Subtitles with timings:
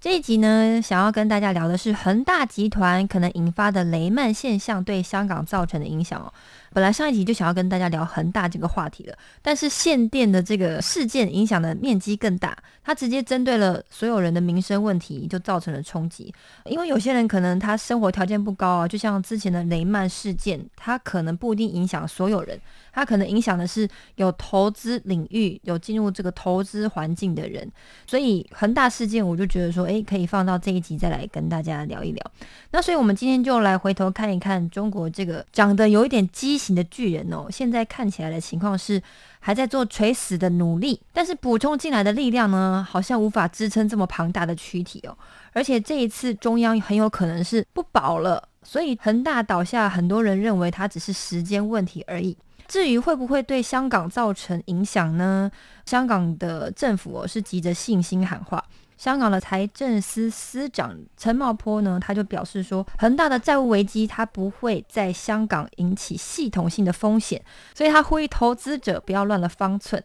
[0.00, 6.32] 这一集呢，想要跟大家聊的是恒大集团可能引发的雷曼现象对香港造成的影响哦。
[6.72, 16.32] 本来上一集就想要跟大家聊恒大这个话题了，但是限电的这个事件影响的面积更大，它直接针对了所有人的民生问题，就造成了冲击。
[16.64, 22.58] 因为有些人可能他生活条件不高啊，就像之前的雷曼事件，它可能不一定影响所有人，
[22.92, 27.68] 它可能影响的是有投资领域、有进入这个投资环境的人。
[28.06, 32.32] 所以恒大事件，我就觉得说，诶，可以放到这一集再来跟大家聊一聊。
[32.70, 39.02] 那所以我们今天就来回头看一看中国这个长得有一点畸型的巨人哦，现在看起来的情况是
[39.38, 45.16] 还在做垂死的努力，但是补充进来的力量呢，好像无法支撑这么庞大的躯体哦。
[45.52, 52.36] 而且这一次中央很有可能是不保了，所以恒大倒下，很多人认为它只是时间问题而已。
[52.70, 55.50] 至于会不会对香港造成影响呢？
[55.84, 58.64] 香港的政府是急着信心喊话。
[58.96, 67.42] 香港的财政司司长陈茂波呢，他就表示说，恒大的债务危机它不会在香港引起系统性的风险，
[67.74, 70.00] 所以他呼吁投资者不要乱了方寸。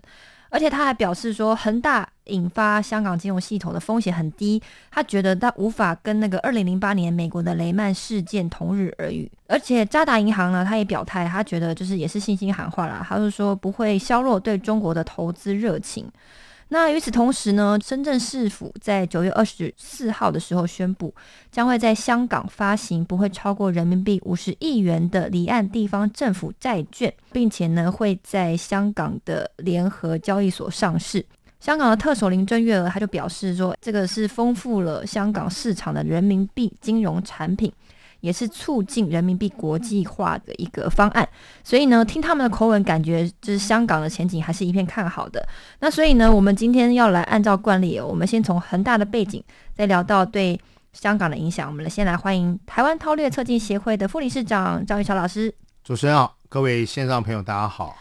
[0.49, 9.29] 而且他还表示说，恒大引发香港金融系统的风险很低，他觉得他无法跟那个二零零八年美国的雷曼事件同日而语。
[9.47, 16.09] 而且渣打银行呢，他也表态，他觉得就是也是信心喊话啦，他就说不会削弱对中国的投资热情。
[16.69, 21.13] 那与此同时呢，深圳市府在九月二十四号的时候宣布，
[21.51, 31.23] 将会在香港发行不会超过人民币五十亿元的离岸地方政府债券，并且呢会在香港的联合交易所上市。
[31.65, 37.73] 香港的特首林郑月娥他就表示说，这个是丰富了香港市场的人民币金融产品。
[38.21, 41.27] 也是促进人民币国际化的一个方案，
[41.63, 45.47] 所以呢，听他们的口吻，感觉就是香港的前景还是一片看好的。
[45.79, 49.43] 那所以呢，我们今天要来按照惯例，我们先从恒大的背景，
[49.75, 50.59] 再聊到对
[50.91, 51.67] 香港的影响。
[51.67, 55.53] 我们来先来欢迎台湾韬略策进协会的副理事长张玉桥老师。
[55.83, 57.95] 主持人好，各位线上朋友大家好。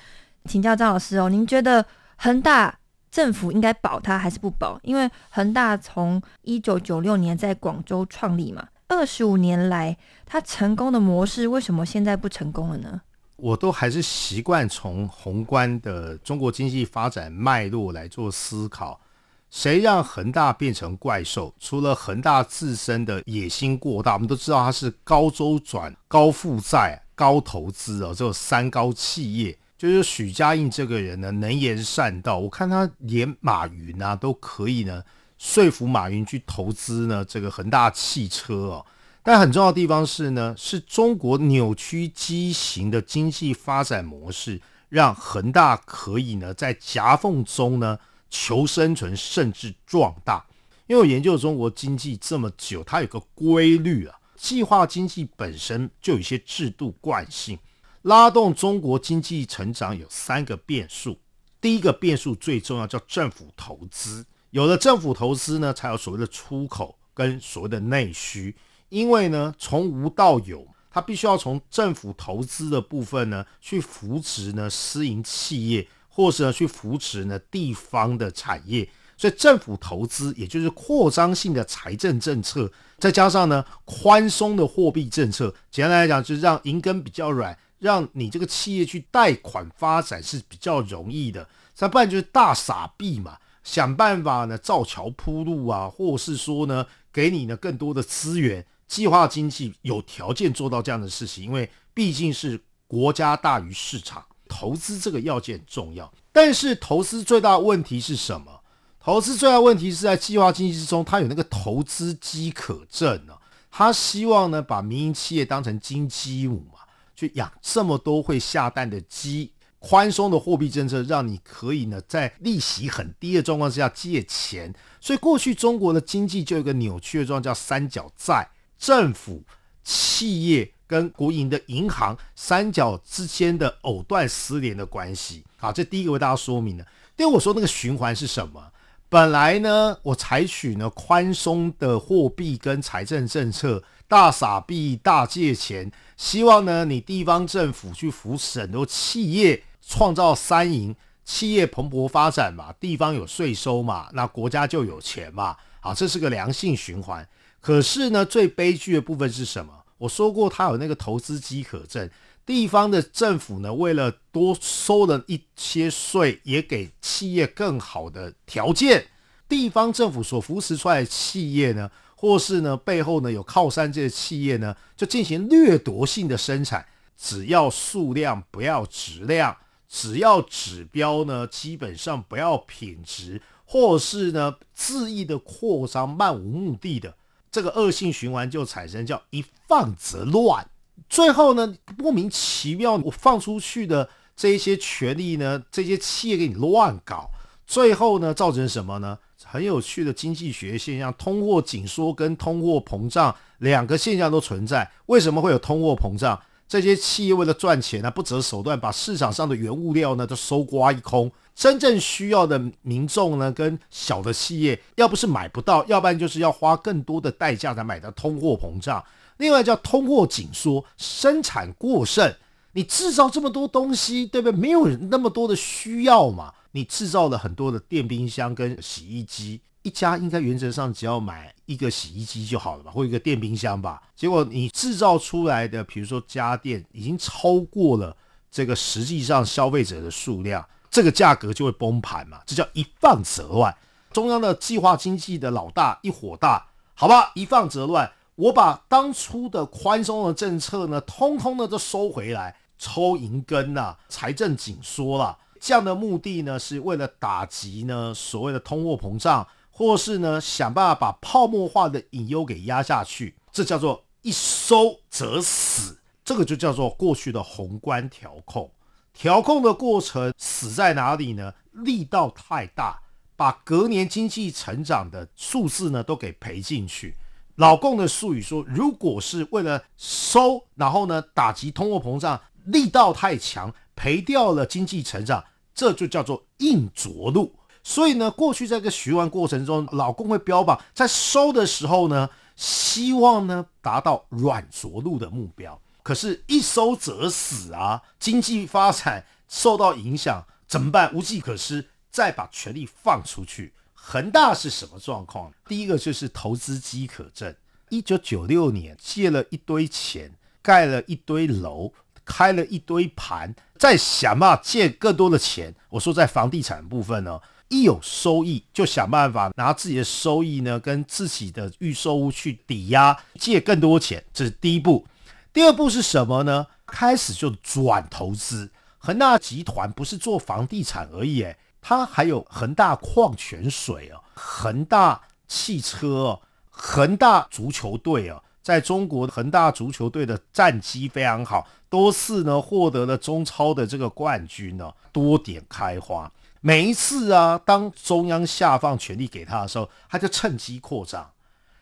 [0.46, 1.84] 请教张老师哦，您觉得
[2.16, 2.74] 恒大
[3.14, 4.76] 政府应该保它还是不保？
[4.82, 8.66] 因为恒大从一九九六年在广州创立嘛。
[8.88, 13.02] 二十五年来，它成功的模式为什么现在不成功了呢？
[13.36, 19.00] 我都还是习惯从宏观的中国经济发展脉络来做思考。
[19.48, 21.54] 谁让恒大变成怪兽？
[21.60, 29.56] 除了恒大自身的野心过大，我们都知道它是高周转、高负债、高投资哦，这有三高企业。
[29.76, 35.02] 就是许家印这个人呢，能言善道，我看他连马云啊都可以呢。
[35.36, 38.86] 说服马云去投资呢，这个恒大汽车哦，
[39.22, 47.98] 但很重要的地方是呢，是中国扭曲畸形的经济发展模式，让恒大可以呢在夹缝中呢
[48.30, 50.46] 求生存，甚至壮大。
[50.86, 57.58] 因为我研究中国经济这么久，它有个规律啊，计划经济本身就有一些制度惯性，
[58.04, 61.18] 拉动中国经济成长有三个变数。
[61.58, 64.26] 第一个变数最重要，叫政府投资。
[64.50, 68.54] 有了政府投资呢，才有所谓的出口跟所谓的内需。
[68.90, 78.86] 因为呢，从无到有，它必须要从政府投资的部分呢，去扶持呢私营企业，或是呢去扶持呢地方的产业。
[79.16, 91.46] 所以政府投资，也就是扩张性的财政政策，再加上呢宽松的货币政策，简单来讲，就是让银根比较软，让你这个企业去贷款发展是比较容易的。
[91.74, 93.36] 再不然就是大傻币嘛。
[93.62, 106.10] 想办法呢，造桥铺路啊，或是说呢，给你呢更多的资源，计划经济有条件做到这样的事情，因为毕竟是国家大于市场，投资这个要件很重要。
[106.32, 108.60] 但是投资最大问题是什么？
[108.98, 113.36] 投资最大问题是在计划经济之中，它有那个投资饥渴症啊，
[113.70, 116.66] 他希望呢把民营企业当成金鸡母，
[117.14, 119.52] 去养这么多会下蛋的鸡。
[119.78, 129.42] 宽松的货币政策让你可以呢在利息很低的状况之下借钱，所以过去中国的经济就有一个扭曲的状况，叫三角债，政府、
[129.82, 135.44] 企业跟国营的银行三角之间的藕断丝连的关系。
[135.58, 136.86] 好，这第一个为大家说明的。
[137.14, 138.72] 第二，我说那个循环是什么？
[139.10, 143.82] 本来呢，我采取呢宽松的货币跟财政政策，
[144.14, 149.64] 大傻逼、大借钱，希望呢你地方政府去扶持很多企业。
[149.86, 150.94] 创造三赢，
[151.24, 157.28] 企业蓬勃发展嘛，地方有税收嘛，那国家就有钱嘛，啊，这是个良性循环。
[157.60, 159.84] 可是呢，最悲剧的部分是什么？
[159.98, 162.08] 我说过，他有那个投资饥渴症，
[162.46, 169.08] 地方的政府呢，为了多收了一些税，也给企业更好的条件，
[169.46, 179.56] 地方政府所扶持出来的企业呢，或是呢背后呢有靠山这些企业呢，就进行掠夺性的生产，只要数量不要质量。
[179.86, 187.14] 只要指标呢，基本上不要品质，或是呢恣意的扩张、漫无目的的
[187.52, 190.68] 这个恶性循环就产生，叫一放则乱。
[191.08, 197.30] 最后呢，莫名其妙我放出去的这一些权利呢，这些企业给你乱搞，
[197.64, 199.16] 最后呢造成什么呢？
[199.54, 204.90] 很有趣的经济学现象，通货紧缩跟通货膨胀两个现象都存在。
[205.06, 206.36] 为什么会有通货膨胀？
[206.66, 211.30] 这些企业为了赚钱呢，不择手段，把市场上的原物料呢都搜刮一空。
[211.54, 218.10] 真正需要的民众呢，跟小的企业，要不是买不到，要不然就是要花更多的代价才买到。
[218.10, 219.04] 通货膨胀，
[219.36, 222.34] 另外叫通货紧缩，生产过剩。
[222.72, 224.58] 你制造这么多东西，对不对？
[224.60, 226.52] 没有那么多的需要嘛？
[226.74, 229.60] 你制造了很多的电冰箱跟洗衣机。
[229.82, 234.02] 一家应该原则上只要买一个洗衣机就好了吧，或一个电冰箱吧。
[234.16, 238.16] 结果你制造出来的，比如说家电，已经超过了
[238.50, 242.40] 这个实际上消费者的数量，这个价格就会崩盘嘛。
[242.46, 243.76] 这叫一放则乱。
[244.10, 248.10] 中央的计划经济的老大一火大，好吧，一放则乱。
[248.36, 255.38] 我把当初的宽松的政策呢，通通的都收回来，抽银根呐，财政紧缩了。
[255.64, 259.46] 这样的目的呢，是为了打击呢所谓的通货膨胀。
[259.76, 268.70] 或是呢，想办法把泡沫化的隐忧给压下去，这叫做一收则死，这个就叫做过去的宏观调控。
[269.12, 271.52] 调控的过程死在哪里呢？
[271.72, 273.02] 力道太大，
[273.34, 277.16] 把隔年经济成长的数字呢都给赔进去。
[277.56, 285.42] 老共的术语说，如果是为了收，然后呢打击通货膨胀，力道太强，赔掉了经济成长，
[285.74, 287.54] 这就叫做硬着陆。
[287.82, 295.78] 所以呢，过去在这个循环过程中，老公会标榜在收的时候呢，希望呢达到软着陆的目标。
[296.02, 301.14] 可是，一收则死啊，经济发展受到影响，怎么办？
[301.14, 303.72] 无计可施，再把权力放出去。
[303.92, 305.50] 恒大是什么状况？
[305.66, 307.54] 第一个就是投资饥渴症。
[307.88, 311.92] 一九九六年借了一堆钱，盖了一堆楼，
[312.24, 315.74] 开了一堆盘，再想办法借更多的钱。
[315.90, 317.38] 我说在房地产部分呢。
[317.68, 325.06] 一有收益，就想办法拿自己的收益呢，跟自己的预售屋去抵押借更多钱，这是第一步。
[325.52, 326.66] 第二步是什么呢？
[326.86, 328.70] 开始就转投资。
[328.98, 346.32] 恒大集团不是做房地产而已，诶，它还有恒大矿泉水哦，恒大汽车哦，恒大足球队哦，在中国恒大足球队的战绩非常好，多次呢获得了中超的这个冠军呢，多点开花。
[346.62, 351.30] 每一次啊，当中央下放权力给他的时候，他就趁机扩张。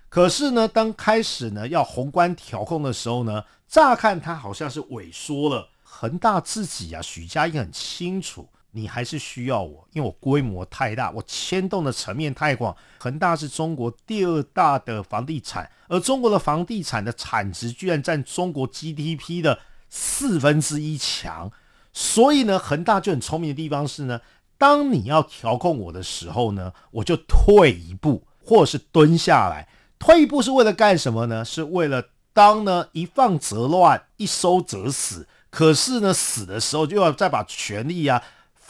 [0.08, 5.68] 可是呢，当开始呢要宏观调控的时候呢，乍看他好像是萎缩了。
[5.84, 12.76] 恒大自己啊，许家印很清楚，你还是需要我，因为我规模太大，我牵动的层面太广。
[12.98, 21.50] 恒大是中国第二大的房地产，而中国的房地产的产值居然占中国 GDP 的四分之一强。
[21.92, 24.20] 所以呢，恒大就很聪明的地方是呢。
[24.58, 29.68] 当你要调控我的时候呢，我就退一步，或者是蹲下来。
[29.98, 31.44] 退一步是为了干什么呢？
[31.44, 35.26] 是为了当呢一放则乱，一收则死。
[35.50, 38.22] 可是呢，死的时候就要再把权力啊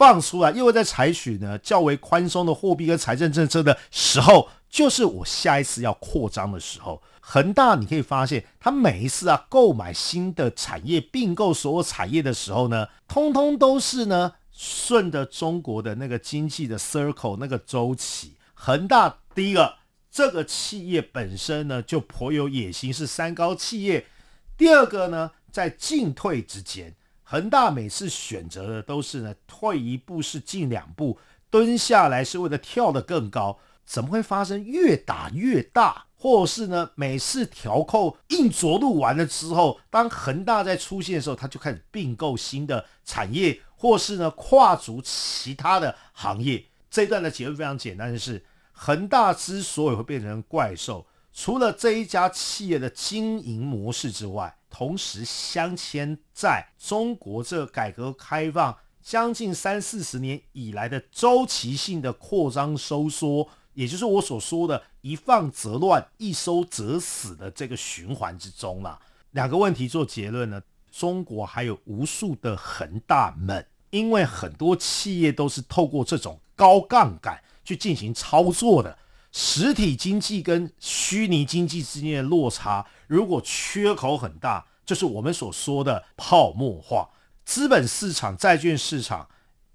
[0.03, 7.01] 放出来，又会在采取呢较为宽松的货币跟财政政策的时候，就是我下一次要扩张的时候。
[7.21, 14.33] 恒大你可以发现，他每一次啊购买新的产业、并购所有产业的时候呢，通通都是呢。
[14.51, 19.77] 顺着中国的那个经济的 circle 那个周期，恒大第一个
[20.11, 24.05] 这个企业本身呢就颇有野心，是三高企业。
[24.59, 26.95] 第二个呢，在进退之间，
[27.33, 33.59] 恒大每次选择的都是呢退一步是进两步，蹲下来是为了跳得更高。
[33.87, 36.05] 怎么会发生越打越大？
[36.15, 46.63] 或是呢，每次调扣硬着陆完了之后，当恒大在出现的时候，他就开始并购新的产业，或是呢跨足其他的行业。
[46.91, 63.47] 这一段的结论非常简单的是，恒大之所以会变成怪兽，除了这一家企业的经营模式之外，同时镶嵌在中国这改革开放将近三四十年以来的周期性的扩张收缩。
[63.75, 68.99] 也就是我所说的“一放则乱，一收则死”的这个循环之中了。
[69.31, 70.63] 两个问题做结论呢？
[70.91, 78.99] 中国还有无数的恒大们，因为很多企业都是透过这种高杠杆去进行操作的。
[79.35, 87.11] 实体经济跟虚拟经济之间的落差，如果缺口很大，就是我们所说的泡沫化。
[87.45, 89.29] 资本市场、债券市场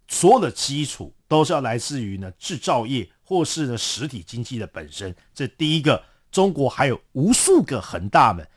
[0.08, 3.10] 所有的基础都是要来自于呢制造业。
[3.24, 6.02] 或是呢，实体经济的本身，这第一个，
[6.32, 8.48] 中国还有无数个恒大们，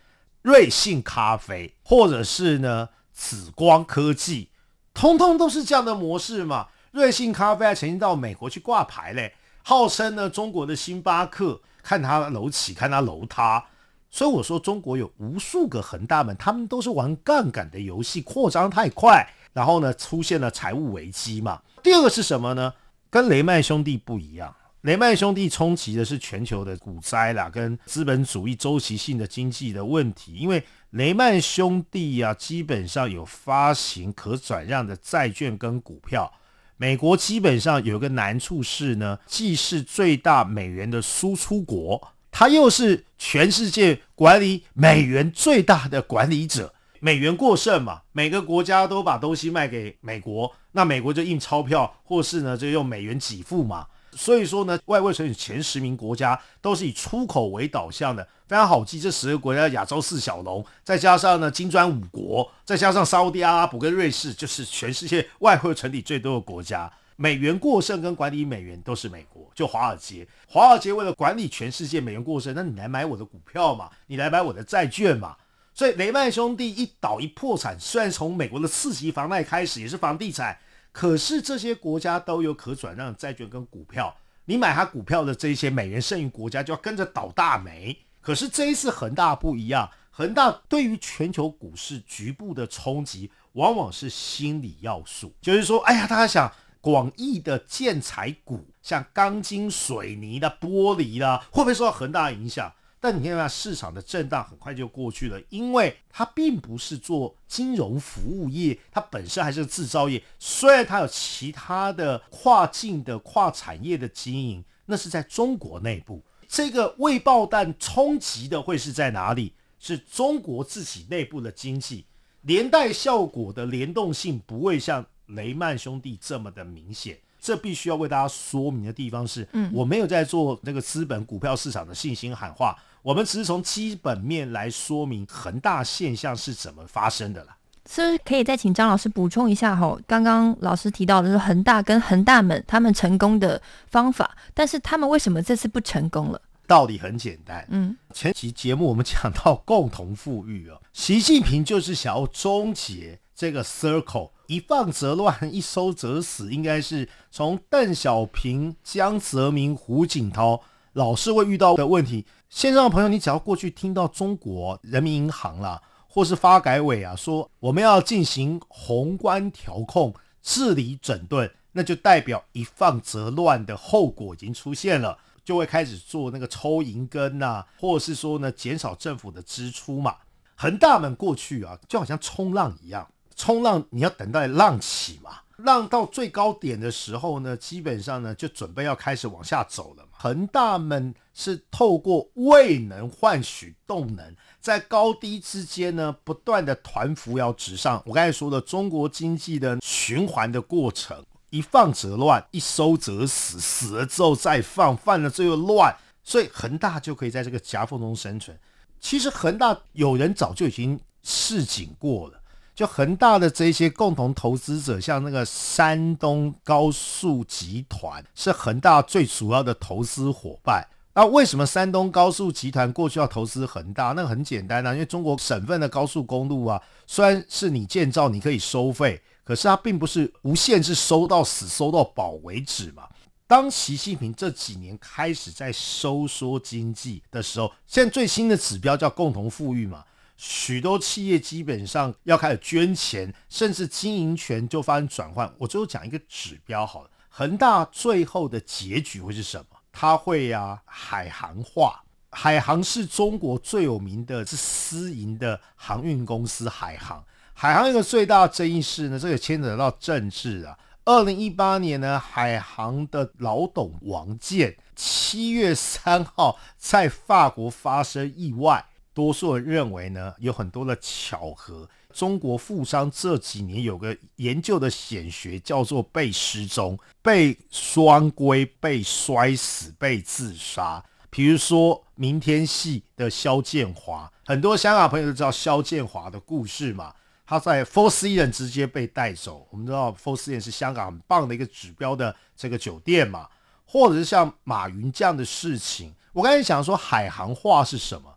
[0.43, 4.51] 瑞幸咖啡，或者是呢紫光科技，
[4.95, 6.69] 通通都是这样的模式嘛。
[6.93, 9.35] 瑞幸咖啡还曾经到美国去挂牌嘞，
[9.65, 13.67] 号称呢中国的星巴克，看它楼起，看它楼塌。
[14.11, 21.63] 所以我说，中国有无数个恒大们，他们都是玩杠杆的游戏，扩张太快，然后呢出现了财务危机嘛。
[21.83, 22.75] 第二个是什么呢？
[23.09, 24.55] 跟雷曼兄弟不一样。
[24.83, 30.35] 雷曼兄弟冲击的是全球的股灾啦，跟资本主义周期性的经济的问题。
[30.35, 36.33] 因为雷曼兄弟啊，基本上有发行可转让的债券跟股票。
[36.79, 46.75] 美国基本上有个难处是呢，既是最大美元的输出国，它又是全世界管理美元最大的管理者。
[47.03, 53.87] 美元过剩嘛，每个国家都把东西卖给美国，那美国就印钞票，或是呢就用美元给付嘛。
[54.13, 59.01] 所以说呢，外汇存取前十名国家都是以出口为导向的，非常好记。
[59.01, 66.93] 这十个国家，亚洲四小龙，再加上呢金砖五国，再加上沙地阿拉伯跟瑞士，就是全世界外汇存底最多的国家。
[67.21, 70.27] 美元过剩跟管理美元都是美国，就华尔街。
[70.49, 75.37] 华尔街为了管理全世界美元过剩，那你来买我的股票嘛，你来买我的债券嘛。
[75.75, 80.57] 所以雷曼兄弟一倒一破产，虽然从美国的次级房贷开始，也是房地产。
[80.93, 87.95] 可是这些国家都有可转让债券跟股票，你买它股票的这些美元剩余国家就要跟着倒大霉。
[88.23, 96.51] 可是这一次恒大不一样，恒大对于全球股市局部的冲击，往往是心理要素，就是说，哎呀，大家想
[96.81, 102.73] 广义的建材股，像钢筋、水泥的、玻璃啦，会不会受到很大影响？
[103.03, 110.23] 但你看看市场的震荡很快就过去了，因为它并不是做金融服务业，它本身还是制造业。
[110.39, 116.23] 虽然它有其他的跨境的跨产业的经营，那是在中国内部。
[116.47, 119.55] 这个未爆弹冲击的会是在哪里？
[119.79, 122.05] 是中国自己内部的经济，
[122.43, 127.19] 连带效果的联动性不会像雷曼兄弟这么的明显。
[127.41, 132.77] 这必须要为大家说明的地方是，嗯，我没有在做那个资本股票市场的信心喊话。
[133.03, 137.57] 我们只是从基本面来说明恒大现象是怎么发生的了。
[137.89, 139.75] 是不是可以再请张老师补充一下？
[139.75, 146.43] 哈，刚刚老师提到的是恒大跟恒大们他们成功的方法，但是他们为什么这次不成功了？
[146.67, 160.61] 道理很简单，嗯，前期节目我们讲到共同富裕哦，习近平就是想要终结这个 circle，一放则乱，一收则死，应该是从邓小平、江泽民、胡锦涛。
[160.95, 180.17] 老是会遇到的问题，线上的朋友，你只要过去听到中国人民银行啦，或是发改委啊说我们要进行宏观调控、治理整顿，那就代表一放则乱的后果已经出现了，就会开始做那个抽银根呐，或者是说呢减少政府的支出嘛。
[180.57, 185.39] 恒大们过去啊，就好像冲浪一样，冲浪你要等待浪起嘛。
[185.59, 190.09] 浪到最高点的时候呢，基本上呢就准备要开始往下走了嘛。
[190.13, 198.03] 恒大们是透过未能换取动能，在高低之间呢不断的团扶摇直上。
[198.07, 205.95] 我刚才说的中国经济的循环的过程，一放则乱，一收则死，死了之后再放，放了之后乱，
[206.25, 208.59] 所以恒大就可以在这个夹缝中生存。
[208.99, 212.40] 其实恒大有人早就已经示警过了。
[212.81, 220.83] 就恒大的这些共同投资者，像那个山东高速集团，是恒大最主要的投资伙伴。
[221.13, 224.15] 那为什么山东高速集团过去要投资恒大？
[224.17, 233.03] 那很简单啊，因为中国省份的高速公路啊，虽然是你建造，你可以收费，可是它并不是无限制收到死、收到饱为止嘛。
[233.47, 240.03] 当习近平这几年开始在收缩经济的时候，现在最新的指标叫共同富裕嘛，
[240.43, 245.53] 许多企业基本上要开始捐钱，甚至经营权就发生转换。
[245.59, 249.67] 我最后讲一个指标好了，恒大最后的结局会是什么？
[249.93, 257.23] 它会呀海航化，海航是中国最有名的是私营的航运公司，海航。
[257.53, 260.79] 海航一个最大的争议是呢，这个牵扯到政治啊。
[261.05, 271.89] 二零一八年呢，海航的老董王健七月三号在法国发生意外，多数人认为呢有很多的巧合。
[272.13, 281.05] 中国富商这几年有个研究的显学叫做被失踪、被双规、被摔死、被自杀。
[281.31, 287.15] 比如说明天系的肖建华，很多香港朋友都知道肖建华的故事嘛。
[287.47, 289.67] 他在 Four s e a s o n 直接被带走。
[289.71, 293.49] 我们知道 Four s e a s o n 是香港很棒的一个指标的这个酒店嘛，
[293.85, 296.15] 或者是像马云这样的事情。
[296.33, 298.33] 我刚才想说海航化是什么？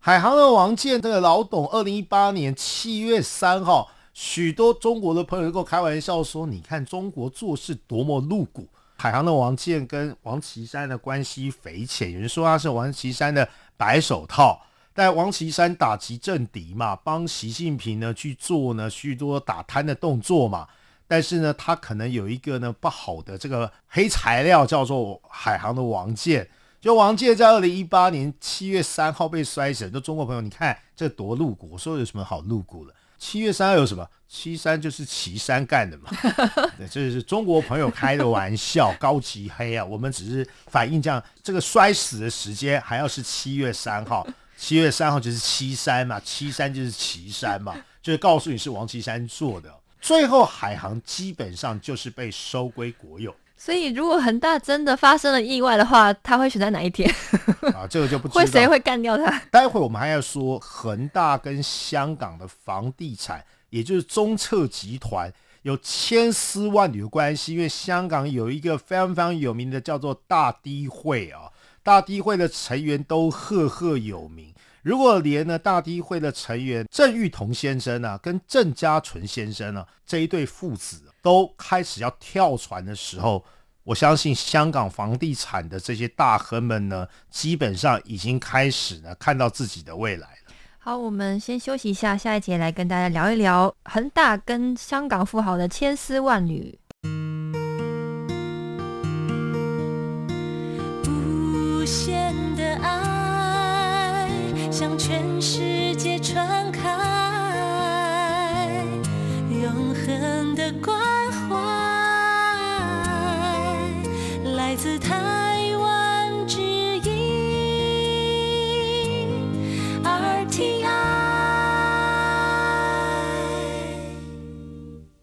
[0.00, 14.62] 海航的王健这个老董，二零一八年七月三号，许多中国的朋友跟我开玩笑说：“你看中国做事多么露骨。”海航的王健跟王岐山的关系匪浅，有人说他是王岐山的白手套。
[14.94, 20.66] 在王岐山打击政敌嘛，帮习近平呢去做呢许多打贪的动作嘛，
[21.06, 26.48] 但是呢，他可能有一个呢不好的这个黑材料，叫做海航的王健。
[26.80, 31.68] 就王健在二零一八年七月三号被摔死，就中国朋友，你看这多露骨！
[31.72, 32.94] 我说有什么好露骨的？
[33.18, 34.08] 七月三号有什么？
[34.28, 36.10] 七三就是岐山干的嘛，
[36.78, 39.84] 对，这是中国朋友开的玩笑，高级黑啊！
[39.84, 44.26] 我们只是反映这样，这个摔死的时间还要是七月三号。
[44.56, 49.72] 七月三号就是七三嘛，七三就是岐山嘛，就是告诉你是王岐山做的。
[50.00, 53.34] 最后海航基本上就是被收归国有。
[53.58, 57.12] 所以如果恒大真的发生了意外的话，他会选在哪一天？
[57.74, 58.40] 啊，这个就不知道。
[58.40, 59.36] 会谁会干掉他？
[59.50, 71.50] 待会我们还要说恒大跟香港的房地产，也就是中策集团有千丝万缕的关系，因为香港有一个非常非常有名的叫做大低会啊。
[71.82, 74.54] 大低会的成员都赫赫有名。
[74.82, 83.44] 如果连呢大低会的成员郑裕彤先生呢，跟郑家纯先生呢这一对父子都开始要跳船的时候，
[83.84, 90.54] 我相信香港房地产的这些大亨们呢，基本上已经开始呢看到自己的未来了。
[90.78, 96.78] 好，我们先休息一下，下一节来跟大家聊一聊恒大跟香港富豪的千丝万缕。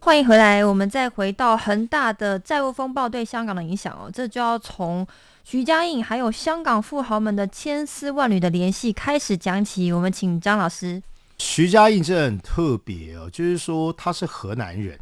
[0.06, 5.04] 欢迎回来，我们再回到恒大的债务风暴对香港的影响哦，这就要从。
[5.42, 11.02] 徐家印还有香港富豪们的千丝万缕的联系开始讲起，我们请张老师。
[11.38, 14.96] 徐家印这很特别哦，就是说他是河南人，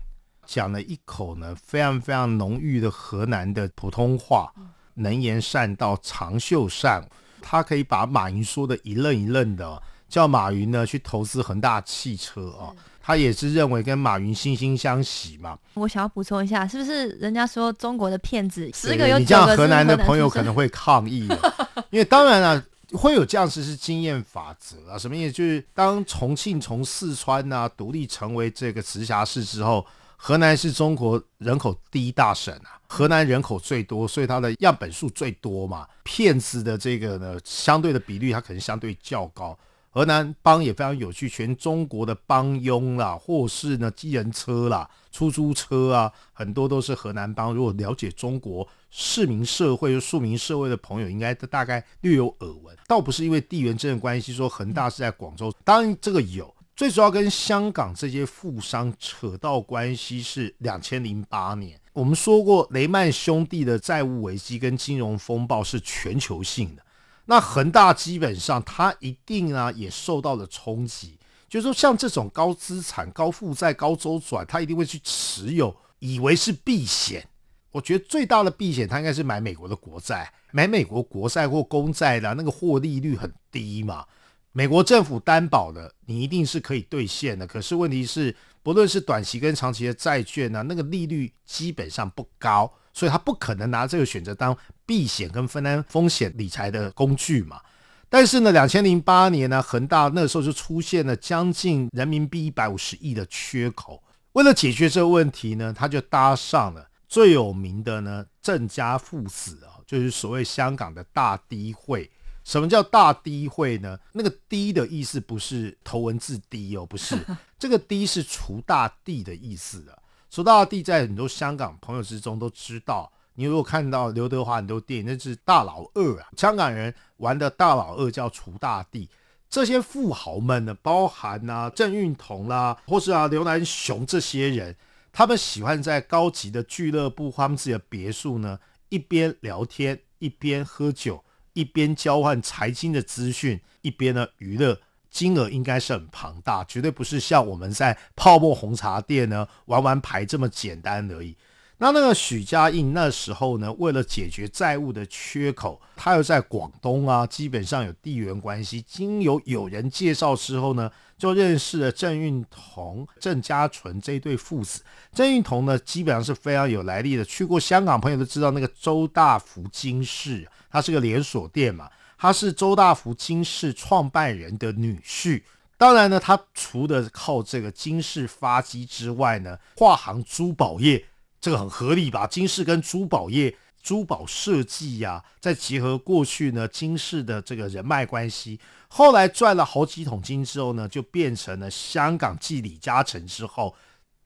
[0.46, 4.50] 讲了一口呢非常非常浓郁的河南的普通话，
[4.94, 7.06] 能言善道，长袖善。
[7.42, 12.72] 他可以把马云说的一愣一愣的，叫马云呢去投资恒大汽车啊。
[13.06, 15.58] 他也是认为跟马云惺惺相惜嘛。
[15.74, 21.28] 我想要补充一下，是不是人家说中国的骗子十个有你这样河南的朋友可能会抗议，
[21.90, 24.96] 因为当然了，会有这样子是经验法则啊。
[24.96, 25.32] 什么意思？
[25.32, 29.84] 就是当重庆从四川呐独立成为这个直辖市之后，
[30.16, 39.54] 河南是中国人口第一大省啊，河南人口最多，所以它的样本数最多嘛，骗子的这个呢相对的比率它可能相对较高。
[39.94, 47.54] 河南帮也非常有趣，全中国的帮佣啦，或是呢，机人车啦、出租车啊，很多都是河南帮。
[47.54, 52.76] 如果了解中国市民社会、庶民社会的朋友，应该大概略有耳闻。
[52.88, 66.82] 倒不是因为地缘政治关系，说恒大是在广州，当然这个有，最主要跟香港这些富商扯到关系是两千零八年，我们说过雷曼兄弟的债务危机跟金融风暴是全球性的。
[67.26, 71.18] 那恒大基本上，它一定啊也受到了冲击。
[71.48, 77.26] 就是说，像这种高资产、高负债、高周转，它一定会去持有，以为是避险。
[77.70, 84.04] 我觉得最大的避险，它应该是买美国的国债，买美国国债或公债的，那个获利率很低嘛。
[84.52, 87.46] 美国政府担保的，你一定是可以兑现的。
[87.46, 97.60] 可是问题是，不论是短期跟长期的债券呢，那个利率基本上不高，所以他不可能拿这个选择当避险跟分担风险理财的工具嘛。
[98.08, 104.02] 但是呢，两千零八年呢，恒大那时候就出现了将近人民币一百五十亿的缺口。
[104.32, 112.10] 为了解决这个问题呢，他就搭上了最有名的呢郑家父子啊，就是所谓香港的大低会。
[112.44, 113.98] 什么叫大低会呢？
[114.12, 117.16] 那个“低”的意思不是头文字“低”哦，不是，
[117.64, 119.98] 这个“低”是除大地的意思的。
[120.30, 123.10] 除大地在很多香港朋友之中都知道。
[123.36, 129.08] 你如果看到刘德华很多电影，那是大老二啊，香港人玩的大老二叫除大地。
[129.48, 134.76] 这些富豪们呢，包含啊郑运彤啦，或是啊刘南雄这些人，
[135.10, 141.24] 他们喜欢在高级的俱乐部、他们自己的别墅呢，一边聊天，一边喝酒。
[141.54, 144.76] 一边交换财经的资讯，一边呢娱乐，
[145.14, 151.36] 金额应该是很庞大，绝对不是像我们在泡沫红茶店呢玩玩牌这么简单而已。
[151.78, 158.82] 那那个许家印那时候呢，为了解决债务的缺口，他又在广东啊，基本上有地缘关系。
[158.82, 164.82] 经由有人介绍之后呢，就认识了郑运彤、郑家纯这一对父子。
[165.12, 171.90] 郑运彤呢，基本上是非常有来历的，去过香港朋友都知道那个周大福金饰，它是个连锁店嘛，
[172.24, 175.42] 他是周大福金氏创办人的女婿。
[175.76, 181.04] 当然呢，他除了靠这个金氏发迹之外呢，跨行珠宝业。
[181.38, 182.26] 这个很合理吧？
[182.26, 188.58] 金氏跟珠宝业、珠宝设计呀，再结合过去呢金氏的这个人脉关系，
[188.88, 193.76] 后来赚了好几桶金之后呢，就变成了香港继李嘉诚之后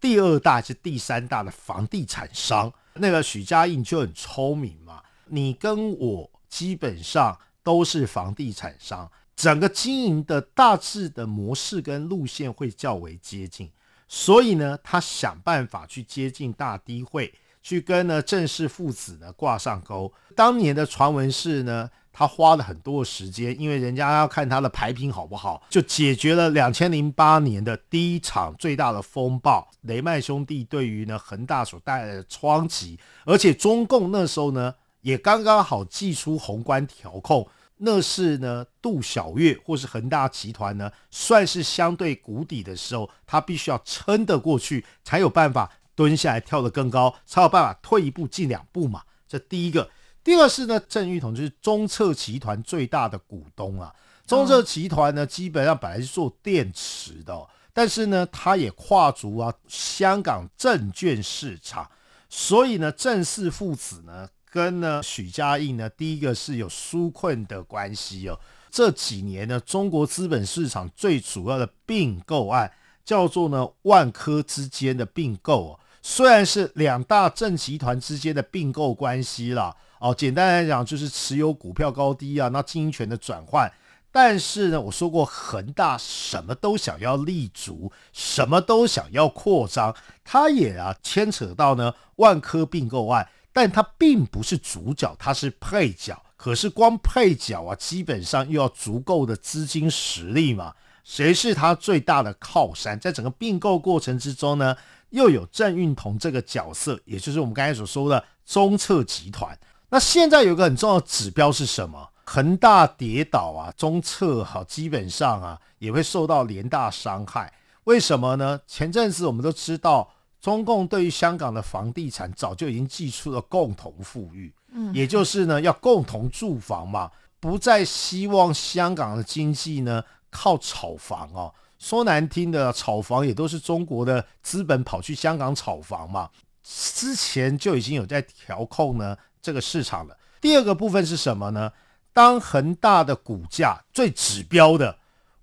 [0.01, 2.73] 第二大是第三大的房地产商。
[2.95, 13.71] 那个许家印就很聪明嘛，你跟我基本上都是房地产商，整个经营的大致的模式跟路线会较为接近。
[14.07, 20.11] 所以呢，他想办法去接近大低会，去跟呢郑氏父子呢挂上钩。
[20.35, 32.99] 当年的传闻是呢，他花了很多的时间，因为人家要看他的牌品好不好，就解决了两千零八年的第一场最大的风暴——雷曼兄弟对于呢恒大所带来的冲击。
[33.27, 37.49] 而且中共那时候呢，也刚刚好祭出宏观调控。
[37.81, 49.03] 那是呢，杜小月或是恒大集团呢，算是相对谷底的时候，他必须要撑得过去，才有办法蹲下来跳得更高，才有办法退一步进两步嘛。
[49.29, 49.89] 这第一个，
[50.25, 53.95] 第二是呢，郑裕彤就是中策集团最大的股东啊。
[54.27, 61.89] 中策集团呢，基本上本来是做电池的，但是呢，他也跨足啊香港证券市场，
[62.29, 64.29] 所以呢，郑氏父子呢。
[64.51, 68.39] 跟呢许家印呢，第一个是有纾困的关系哦。
[68.71, 72.71] 这几年呢，中国资本市场最主要的并购案
[73.05, 75.81] 叫做呢万科之间的并购哦。
[76.03, 83.71] 虽然是两大政集团之间的并购关系啦，哦，简单来讲就是持有股票高低啊，那经营权的转换。
[84.11, 93.29] 但是呢，我说过恒大什么都想要立足，什么都想要扩张，它也啊牵扯到呢万科并购案。
[93.59, 96.17] 但它并不是主角，它是配角。
[96.37, 100.73] 可是光配角啊，基本上又要足够的资金实力嘛。
[101.03, 102.97] 谁是他最大的靠山？
[103.01, 104.77] 在整个并购过程之中呢，
[105.11, 109.59] 又有郑运彤这个角色，也就是我们刚才所说的中策集团。
[109.89, 112.11] 那现在有个很重要的指标是什么？
[112.25, 117.53] 恒大跌倒啊，中策哈基本上啊也会受到连大伤害。
[117.83, 118.61] 为什么呢？
[118.69, 120.13] 前阵子我们都知道。
[120.49, 131.53] 中共对于香港的房地产早就已经寄出了共同富裕，嗯，也就是呢要共同住房嘛，不再希望香港的经济呢靠炒房哦。
[131.79, 136.31] 说难听的，炒房也都是中国的资本跑去香港炒房嘛。
[136.63, 140.17] 之前就已经有在调控呢这个市场了。
[140.41, 141.71] 第二个部分是什么呢？
[142.15, 144.97] 当恒大的股价最指标的。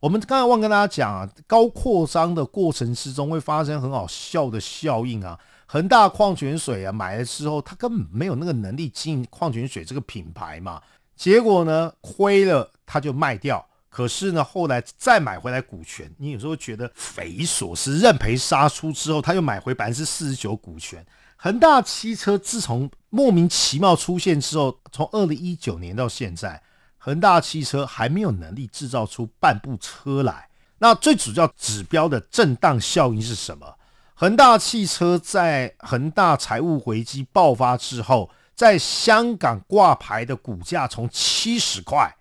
[0.06, 5.36] 我们刚才忘跟大家讲啊，高扩张的过程之中会发生很好笑的效应啊。
[5.65, 10.80] 恒大矿泉水啊，买了之后，他根本没有那个能力经营矿泉水这个品牌嘛。
[11.15, 13.65] 结果呢，亏了他就卖掉。
[13.89, 21.04] 可是呢，后来再买回来股权，你有时候觉得匪夷所思，认赔杀出之后，他又买回百分之四十九股权。
[21.36, 26.62] 恒大汽车自从莫名其妙出现之后，从二零一九年到现在。
[27.06, 33.78] 恒大汽车还没有能力制造出半部车来，那最主要指标的震荡效应是什么？
[34.15, 42.12] 恒大汽车在恒大财务危机爆发之后，在香港挂牌的股价从七十块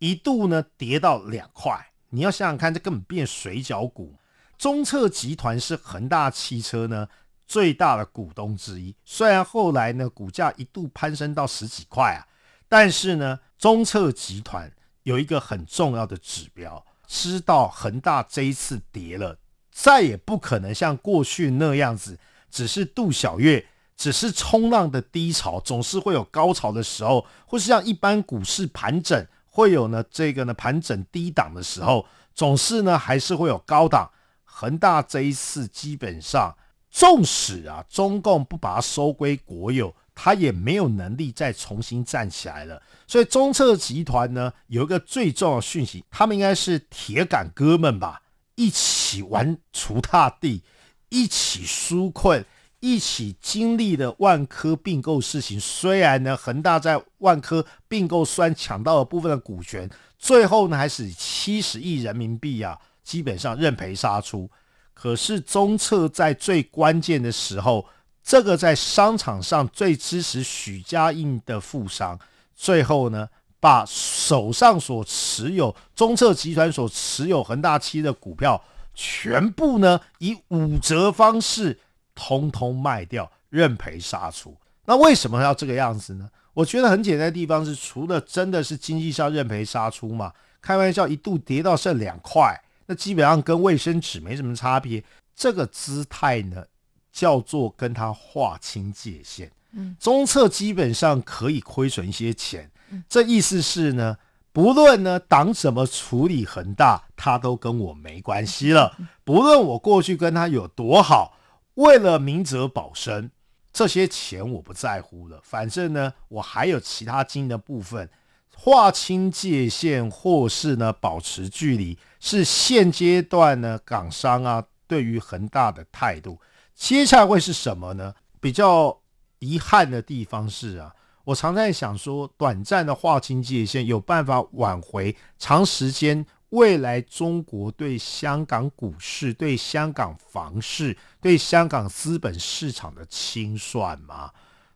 [0.00, 1.92] 一度呢跌到两块。
[2.08, 4.16] 你要想想看，这根本变水饺股。
[4.58, 7.06] 中策集团是恒大汽车呢
[7.46, 12.26] 最大的股东之一，虽然后来呢股价一度攀升到十几块啊，
[12.72, 19.36] 但是呢中策集团有一个很重要的指标，知道恒大这一次跌了。
[19.70, 22.18] 再也不可能像过去那样子，
[22.50, 34.10] 只是度小月，只是冲浪的低潮，总是会有高潮的时候，或是像一般股市盘整会有呢这个呢盘整低档的时候，总是呢还是会有高档。
[34.44, 36.56] 恒大这一次基本上，
[36.90, 42.80] 纵使啊中共不把它收归国有，他也没有能力再重新站起来了。
[43.08, 48.22] 所以中策集团呢有一个最重要的讯息，他们应该是铁杆哥们吧。
[48.54, 50.62] 一起玩锄踏地，
[51.08, 52.44] 一起纾困，
[52.78, 55.58] 一起经历了万科并购事情。
[55.58, 64.48] 虽然呢，恒大在万科并购虽然抢到了部分的股权，最后呢还是七十亿人民币啊，基本上认赔杀出。
[64.94, 67.84] 可是中策在最关键的时候，
[68.22, 72.18] 这个在商场上最支持许家印的富商，
[72.54, 73.28] 最后呢？
[73.60, 78.60] 把手上所持有中策集团所持有恒大期的股票
[78.92, 81.78] 全部呢以五折方式
[82.12, 84.56] 通通卖掉，认赔杀出。
[84.86, 86.28] 那为什么要这个样子呢？
[86.54, 95.04] 我觉得很简单的地方是，除了真的是经济上认赔杀出嘛，开玩笑一度跌到剩两块，那基本上跟卫生纸没什么差别。
[95.36, 96.64] 这个姿态呢，
[97.12, 99.52] 叫做跟他划清界限。
[99.72, 102.70] 嗯，中策基本上可以亏损一些钱。
[103.08, 104.18] 这意思是呢，
[104.52, 108.96] 不论呢党怎么处理恒大，他都跟我没关系了。
[109.24, 111.38] 不论我过去跟他有多好，
[111.74, 113.30] 为了明哲保身，
[113.72, 115.40] 这些钱我不在乎了。
[115.42, 118.10] 反正呢，我还有其他经营的部分，
[118.54, 126.38] 划清界限或是呢保持距离，是现阶段呢港商啊对于恒大的态度。
[126.74, 128.14] 接下来会是什么呢？
[128.40, 129.00] 比较
[129.38, 130.92] 遗憾的地方是啊。
[131.24, 144.32] 我常在想说，短暂的划清界限有办法挽回长时间未来中国对香港股市、对香港房市、对香港资本市场的清算吗？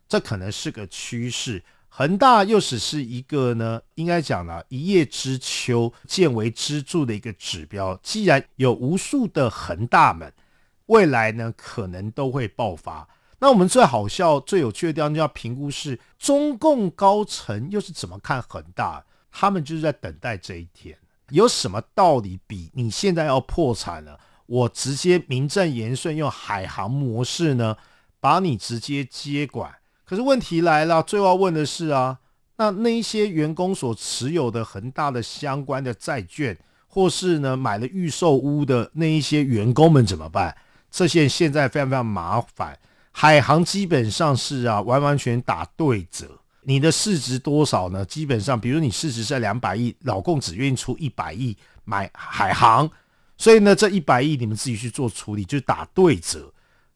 [0.09, 1.65] 这可能是个趋势。
[1.89, 7.99] 恒大又只是一个呢，应该讲呢，一叶知秋、见为支柱的一个指标。
[8.03, 10.33] 既然有无数的恒大们，
[10.87, 13.09] 未来呢，可能都会爆发。
[13.39, 19.05] 那我们最好笑、最有趣的地方就要评估是中共高层又是怎么看恒大？
[19.31, 20.97] 他们就是在等待这一天。
[21.31, 27.77] 有什么道理比你现在要破产了，我直接名正言顺用海航模式呢，
[28.21, 29.75] 把你直接接管？
[30.05, 32.21] 可是问题来了，最后要问的是啊，
[32.57, 40.57] 那那一些员工所持有的恒大的相关的债券，或是呢买了预售屋的那一些员工们怎么办？
[40.97, 42.75] 这些现在非常非常麻烦。
[43.13, 46.27] 海航基本上是啊，完完全打对折。
[46.63, 48.03] 你的市值多少呢？
[48.07, 51.55] 基本上，比如你市值在两百亿，老共只愿意出一百亿
[51.85, 52.91] 买海航，
[53.37, 56.51] 所以呢，这一百亿你们自己去做处理，就打对折。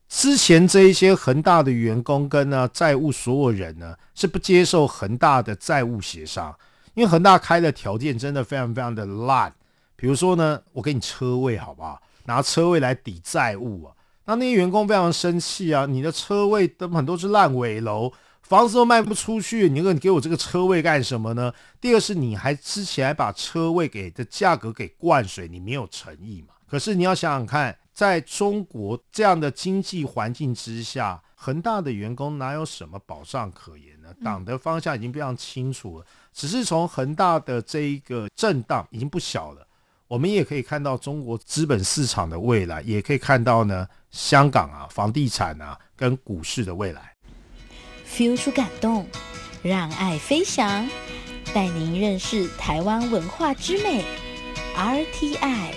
[0.08, 6.58] 之前这一些恒大的员工跟呢债务所有人呢是不接受恒大的债务协商，
[6.94, 9.52] 因为恒大开的条件真的非常非常的烂。
[9.94, 12.00] 比如说呢，我给你车位好不好？
[12.24, 13.94] 拿车位来抵债务啊。
[14.26, 15.86] 那那些员工非常生气啊！
[15.86, 21.52] 你的车位都很多是烂尾楼，房子都卖不出去，你你给我这个车位干什么呢？
[21.80, 26.54] 第二是你还之前还把车位给的价格给灌水，你没有诚意嘛？
[26.68, 34.14] 可是你要想想看，在中国这样的经济环境之下，恒大的员工哪有什么保障可言呢？
[34.22, 39.66] 党的方向已经非常清楚了，只是从恒大的这一个震荡已经不小了。
[40.10, 47.14] 我们也可以看到中国资本市场的未来，也可以看到呢，香港啊，房地产啊，跟股市的未来。
[48.04, 49.06] feel 出感动，
[49.62, 50.84] 让爱飞翔，
[51.54, 54.04] 带您认识台湾文化之美。
[54.76, 55.74] RTI。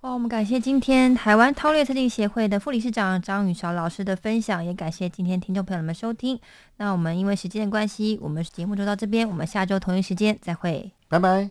[0.00, 6.40] 哇，我们感谢今天台湾韬略特定协会的副理事长张宇韶老师的分享，也感谢今天听众朋友们收听。
[6.78, 11.48] 那我们因为时间的关系，我们节目就到这边，我们下周同一时间再会，拜拜。